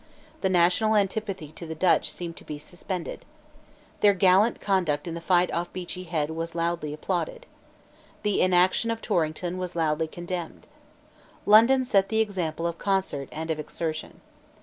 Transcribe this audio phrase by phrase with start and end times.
[0.41, 3.23] The national antipathy to the Dutch seemed to be suspended.
[3.99, 7.45] Their gallant conduct in the fight off Beachy Head was loudly applauded.
[8.23, 10.65] The inaction of Torrington was loudly condemned.
[11.45, 14.21] London set the example of concert and of exertion.